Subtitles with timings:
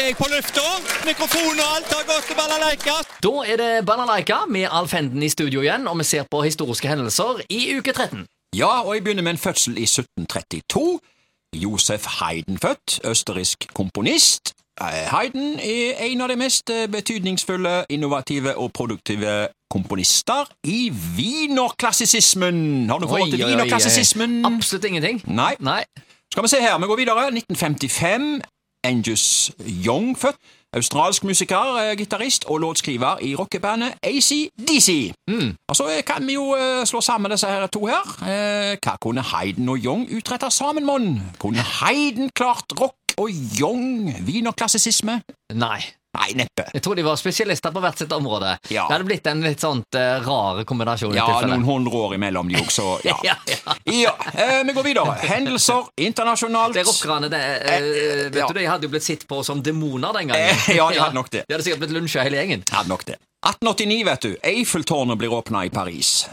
[0.00, 0.64] er jeg på lufta.
[1.06, 2.96] Mikrofon og alt har gått til balalaika.
[3.24, 6.88] Da er det Balalaika med Alf Henden i studio igjen, og vi ser på historiske
[6.88, 8.26] hendelser i uke 13.
[8.56, 10.98] Ja, og jeg begynner med en fødsel i 1732.
[11.56, 14.52] Josef Haydn født, østerriksk komponist.
[14.80, 22.90] Heiden er en av de mest eh, betydningsfulle, innovative og produktive komponister i wienerklassisismen.
[22.90, 24.44] Har du forhold til wienerklassisismen?
[24.44, 25.22] Absolutt ingenting.
[25.24, 25.54] Nei.
[25.60, 25.82] Nei.
[26.32, 27.26] Skal vi se her, vi går videre.
[27.32, 28.42] 1955.
[28.86, 29.50] Angus
[29.86, 30.36] Young født.
[30.76, 35.12] Australsk musiker, eh, gitarist og låtskriver i rockebandet ACDC.
[35.28, 35.54] Mm.
[35.68, 38.04] Og så eh, kan vi jo eh, slå sammen disse her to her.
[38.82, 41.22] Hva kunne Hayden og Young utrette sammen, mon?
[41.38, 43.30] Kunne Hayden klart rock og
[43.60, 45.22] Young wienerklassisisme?
[45.54, 45.80] Nei.
[46.16, 46.64] Nei, neppe.
[46.72, 48.54] Jeg tror de var spesialister på hvert sitt område.
[48.72, 48.86] Ja.
[48.88, 51.14] Det hadde blitt en litt sånn uh, rar kombinasjon.
[51.16, 53.16] Ja, noen hundre år imellom de òg, så ja.
[53.26, 53.36] Ja,
[53.92, 54.14] ja.
[54.32, 55.16] eh, vi går videre.
[55.26, 56.76] Hendelser internasjonalt.
[56.76, 57.86] Det rockerne, det, eh,
[58.32, 60.64] vet du, de hadde jo blitt sett på som demoner den gangen.
[60.72, 61.44] Ja, de hadde nok det.
[61.48, 62.64] De hadde sikkert blitt lunsja hele gjengen.
[62.72, 63.18] Hadde nok det.
[63.46, 64.30] 1889, vet du.
[64.48, 66.24] Eiffeltårnet blir åpna i Paris.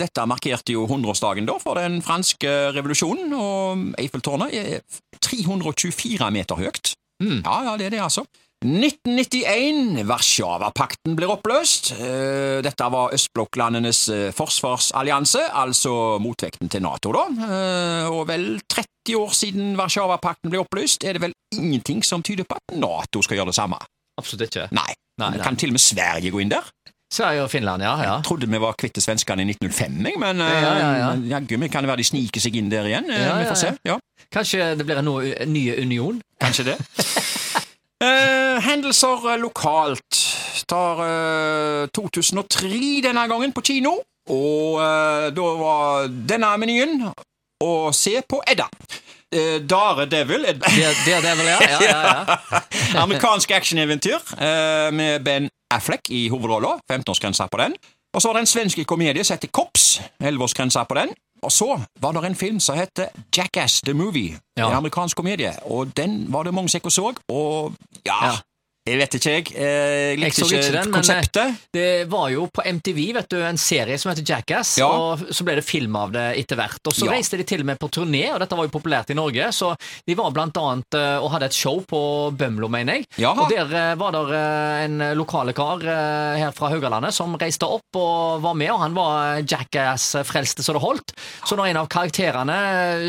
[0.00, 4.78] Dette markerte jo 100-årsdagen da for den franske revolusjonen, og Eiffeltårnet er
[5.20, 6.94] 324 meter høyt.
[7.20, 7.42] Mm.
[7.42, 8.24] Ja, ja, det er det, altså.
[8.64, 10.02] 1991.
[10.08, 11.92] Warszawapakten blir oppløst.
[11.94, 15.92] Eh, Dette var østblokklandenes eh, forsvarsallianse, altså
[16.22, 17.26] motvekten til Nato, da.
[17.46, 22.44] Eh, Og vel 30 år siden Warszawapakten ble oppløst, er det vel ingenting som tyder
[22.48, 23.78] på at Nato skal gjøre det samme.
[24.18, 24.66] Absolutt ikke.
[24.74, 24.90] Nei.
[25.18, 25.42] Nei, nei.
[25.42, 26.66] Kan til og med Sverige gå inn der?
[27.14, 27.94] Sverige og Finland, ja.
[28.02, 28.16] ja.
[28.18, 31.08] Jeg trodde vi var kvitt svenskene i 1905, jeg, men Ja, ja, ja.
[31.38, 33.08] jaggu kan det være de sniker seg inn der igjen.
[33.08, 33.72] Ja, vi får se.
[33.88, 33.96] Ja,
[34.34, 36.20] Kanskje det blir en ny union?
[36.42, 36.76] kanskje det.
[37.98, 40.18] Eh, hendelser eh, lokalt.
[40.68, 43.96] Tar eh, 2003 denne gangen på kino,
[44.30, 47.08] og eh, da var denne menyen
[47.64, 48.68] å se på Edda.
[49.28, 51.56] Daredevil Dare Devil, et Det, det er ja.
[51.60, 52.60] ja, ja, ja.
[53.02, 56.80] amerikansk actioneventyr eh, med Ben Affleck i hovedrollen.
[56.88, 57.74] 15-årsgrensa på den.
[58.14, 60.00] Og så var det en svensk komedie som heter Kops.
[60.22, 61.08] 11-årsgrensa på den.
[61.42, 64.38] Og så var det en film som heter Jackass The Movie.
[64.56, 64.68] Ja.
[64.70, 65.52] En amerikansk komedie.
[65.62, 67.12] Og den var det mange som så.
[67.28, 67.74] Og
[68.06, 68.32] ja, Ja.
[68.88, 69.46] Jeg vet ikke, jeg.
[69.54, 71.56] Eh, Jeg Jeg likte så ikke, den, men, konseptet.
[71.74, 74.86] Det var jo på MTV vet du, en serie som heter Jackass, Ja.
[74.88, 76.80] og så ble det film av det etter hvert.
[76.86, 77.12] Og Så Ja.
[77.12, 79.48] reiste de til og med på turné, og dette var jo populært i Norge.
[79.52, 79.74] Så
[80.06, 83.06] de var blant annet eh, og hadde et show på Bømlo, mener jeg.
[83.18, 83.42] Jaha.
[83.42, 87.66] Og der eh, var det eh, en lokale kar eh, her fra Haugalandet som reiste
[87.68, 91.12] opp og var med, og han var Jackass-frelste så det holdt.
[91.46, 92.58] Så når en av karakterene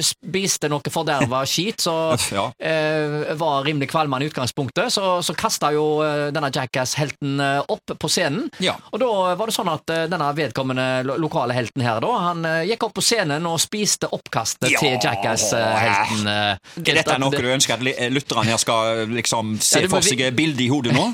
[0.05, 1.95] spiste noe forderva skit, så
[2.35, 2.47] Ja.
[2.59, 7.93] eh, var rimelig kvalmende i utgangspunktet, så, så kasta jo eh, denne Jackass-helten eh, opp
[7.99, 8.49] på scenen.
[8.63, 8.75] Ja.
[8.93, 9.09] Og da
[9.39, 13.03] var det sånn at eh, denne vedkommende lokale helten her, da, han gikk opp på
[13.05, 14.79] scenen og spiste oppkastet Ja.
[14.83, 16.27] til Jackass-helten.
[16.29, 16.59] Er
[16.99, 20.65] dette noe du ønsker at lytterne her skal liksom se Ja, for vi- seg bildet
[20.65, 21.05] i hodet nå?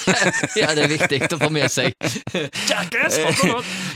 [0.60, 1.94] ja, det er viktig å få med seg.
[2.70, 3.18] Jackass!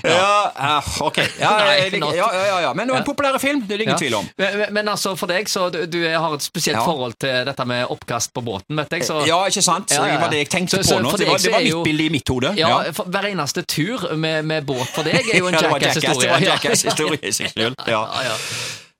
[0.00, 1.18] Ja, ok.
[1.40, 2.70] Ja, ja, ja, ja, ja.
[2.74, 4.28] Men det var en populær film, det er det ingen tvil om.
[4.40, 7.86] Men, men- altså, for deg, så du, du har et spesielt forhold til dette med
[7.92, 9.04] oppkast på båten, vet jeg.
[9.06, 9.92] Så, Ja, ikke sant?
[10.06, 11.12] Ja, ja, var det jeg tenkte Så- så på nå.
[11.16, 12.54] Det var, det var mitt jo- bilde i mitt hode.
[12.56, 16.30] Ja, for Hver eneste tur med, med båt for deg er jo en Jackass-historie.
[16.30, 16.54] Ja.
[16.54, 18.04] Jackass-historie i seg selv, ja.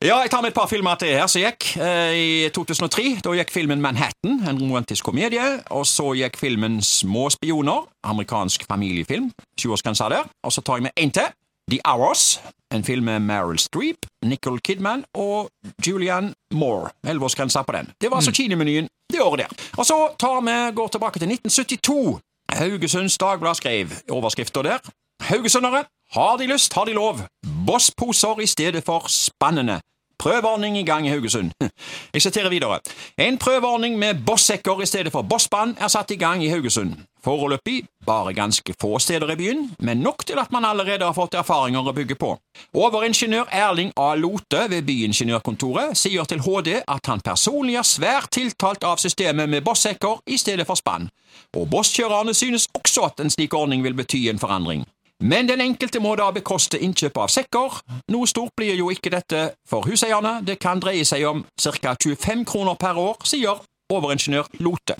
[0.03, 1.75] Ja, jeg tar med et par filmer til her som gikk.
[1.77, 5.43] Eh, I 2003 da gikk filmen Manhattan, en romantisk komedie.
[5.77, 9.28] Og så gikk filmen Små spioner, amerikansk familiefilm.
[9.61, 10.25] 20-årsgrensa der.
[10.43, 11.28] Og så tar jeg med én til.
[11.71, 12.41] The Hours,
[12.72, 15.50] en film med Meryl Streep, Nicole Kidman og
[15.87, 16.91] Julianne Moore.
[17.06, 17.93] 11-årsgrensa på den.
[18.00, 19.50] Det var altså kinemenyen det året der.
[19.78, 22.21] Og så tar vi, går tilbake til 1972.
[22.50, 24.78] Haugesunds Dagblad skrev overskrifter der.
[25.21, 27.20] Haugesundere, har de lyst, har de lov.
[27.66, 29.81] Bossposer i stedet for spannende.
[30.20, 31.50] Prøveordning i gang i Haugesund.
[32.14, 32.81] Jeg siterer videre.
[33.19, 36.92] En prøveordning med bossekker i stedet for bossband er satt i gang i Haugesund.
[37.25, 41.38] Foreløpig bare ganske få steder i byen, men nok til at man allerede har fått
[41.41, 42.34] erfaringer å bygge på.
[42.76, 44.12] Overingeniør Erling A.
[44.14, 49.64] Lote ved Byingeniørkontoret sier til HD at han personlig er svært tiltalt av systemet med
[49.64, 51.08] bossekker i stedet for spann,
[51.56, 54.84] og bosskjørerne synes også at en slik ordning vil bety en forandring.
[55.20, 57.81] Men den enkelte må da bekoste innkjøp av sekker.
[58.12, 61.94] Noe stort blir jo ikke dette for huseierne, det kan dreie seg om ca.
[61.94, 64.96] 25 kroner per år, sier overingeniør Lote.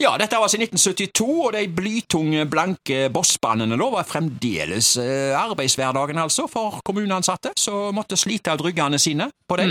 [0.00, 5.36] Ja, dette var altså i 1972, og de blytunge, blanke bossbanene da var fremdeles eh,
[5.36, 9.68] arbeidshverdagen altså for kommuneansatte, som måtte slite av dryggene sine på det.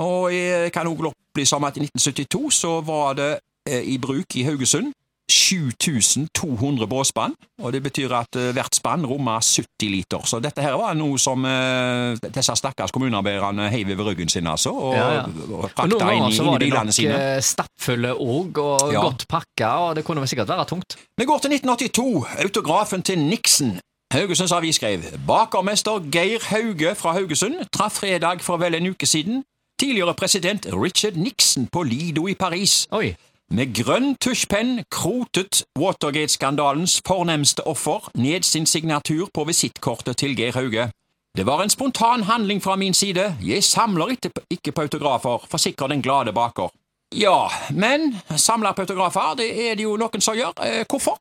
[0.00, 3.30] Og jeg kan også opplyse om at i 1972 så var det
[3.68, 4.92] eh, i bruk i Haugesund
[5.30, 7.34] 7200 båsspann.
[7.62, 10.24] Og det betyr at eh, hvert spann rommer 70 liter.
[10.28, 14.72] Så dette her var noe som uh, disse stakkars kommunearbeiderne heiv over ryggen sin, altså.
[14.74, 15.24] Og, Ja, ja.
[15.26, 17.20] og frakta noen inn, ganger i- så inn var i det bilene nok sine.
[17.36, 19.00] eh, stappfulle òg, og Ja.
[19.06, 20.96] godt pakka, og det kunne vel sikkert være tungt.
[21.18, 22.26] Vi går til 1982.
[22.44, 23.78] Autografen til Nixon.
[24.12, 29.44] Haugesunds Avis skrev Bakermester Geir Hauge fra Haugesund traff fredag for vel en uke siden
[29.80, 32.88] tidligere president Richard Nixon på Lido i Paris.
[32.92, 33.14] Oi.
[33.50, 40.90] Med grønn tusjpenn krotet Watergate-skandalens fornemste offer ned sin signatur på visittkortet til Geir Hauge.
[41.36, 43.36] Det var en spontan handling fra min side.
[43.42, 44.30] Jeg samler ikke
[44.72, 46.70] på- autografer, forsikrer den glade baker.
[47.14, 50.52] Ja, men samler på autografer, det er det jo noen som gjør.
[50.62, 51.18] Eh, hvorfor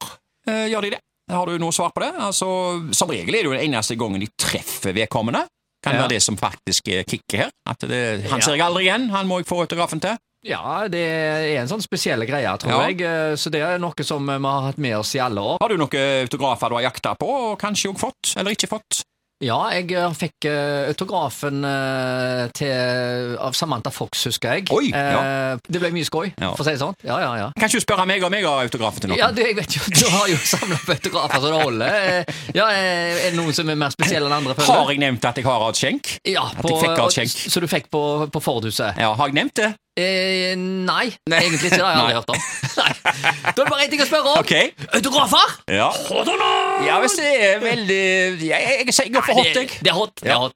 [0.48, 1.00] eh, gjør de det?
[1.32, 2.14] Har du noe svar på det?
[2.20, 5.48] Altså, Som regel er det jo den eneste gangen de treffer vedkommende.
[5.84, 6.02] Kan det Ja.
[6.08, 7.50] være det som faktisk er kicket her?
[7.66, 8.46] At det, han Ja.
[8.46, 10.18] ser jeg aldri igjen, han må jeg få autografen til.
[10.48, 12.88] Ja, det er en sånn spesiell greie, tror Ja.
[12.88, 13.02] jeg.
[13.02, 15.58] eh, Så det er noe som vi har hatt med oss i alle år.
[15.62, 19.04] Har du noen autografer du har jakta på, og kanskje også fått, eller ikke fått?
[19.42, 21.64] Ja, jeg eh, fikk eh, autografen
[22.54, 24.66] til, av Samantha Fox, husker jeg.
[24.76, 25.56] Oi, ja.
[25.68, 26.52] Det ble mye skoj, Ja.
[26.56, 26.96] for å si det sånn.
[27.04, 27.52] Ja, ja, ja.
[27.56, 29.18] Kan ikke du spørre meg om jeg har autografen til noen?
[29.22, 32.26] Ja, du, jeg vet jo, du har jo samla på autografer så det holder.
[32.56, 34.56] Ja, Er det noen som er mer spesielle enn andre?
[34.56, 34.76] føler?
[34.76, 36.20] Har jeg nevnt at jeg har hatt skjenk?
[36.28, 37.52] Ja, At jeg fikk skjenk?
[37.52, 38.98] Så du fikk på, på Fordhuset?
[39.00, 39.74] Ja, har jeg nevnt det?
[40.00, 41.76] Eh, nei, egentlig ikke.
[41.76, 42.40] Det har jeg aldri hørt om.
[42.80, 42.92] Nei.
[43.04, 44.38] Da er det bare én ting å spørre om.
[44.40, 44.54] Ok.
[44.96, 45.56] Autografer?
[45.76, 45.90] Ja.
[46.88, 49.98] Ja, hvis det er veldig Jeg, jeg, jeg, jeg går for hot, det, det er
[49.98, 50.14] hot.
[50.22, 50.48] Det er hot.